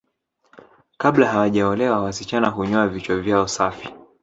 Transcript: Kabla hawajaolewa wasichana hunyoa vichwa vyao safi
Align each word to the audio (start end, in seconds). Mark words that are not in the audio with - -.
Kabla 0.97 1.27
hawajaolewa 1.31 2.01
wasichana 2.03 2.49
hunyoa 2.49 2.87
vichwa 2.87 3.19
vyao 3.21 3.47
safi 3.47 3.89